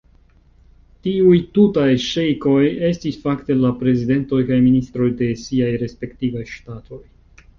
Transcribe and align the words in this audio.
Tiuj 1.07 1.39
tutaj 1.57 1.89
ŝejkoj 2.05 2.63
estis 2.89 3.19
fakte 3.27 3.57
la 3.59 3.71
prezidentoj 3.83 4.39
kaj 4.49 4.59
ministroj 4.69 5.11
de 5.21 5.29
siaj 5.45 5.71
respektivaj 5.85 6.45
ŝtatoj. 6.55 7.01